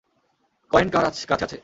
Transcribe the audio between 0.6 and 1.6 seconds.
Coin কার কাছে আছে?